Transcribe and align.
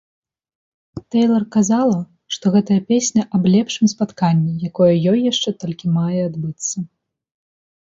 Тэйлар 1.15 1.43
казала, 1.55 1.99
што 2.37 2.45
гэтая 2.55 2.79
песня 2.93 3.27
аб 3.39 3.43
лепшым 3.57 3.93
спатканні, 3.95 4.57
якое 4.73 4.91
ёй 5.11 5.19
яшчэ 5.31 5.49
толькі 5.67 5.95
мае 6.01 6.19
адбыцца. 6.29 6.77